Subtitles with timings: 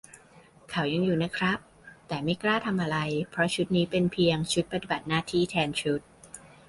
[0.69, 1.57] เขายังอยู่นะครับ
[2.07, 2.97] แต่ไม่กล้าทำอะไร
[3.29, 6.01] เพราะชุดนี้เป็นเพียง ชุดปฏิบัติหน้าที่แทนชุด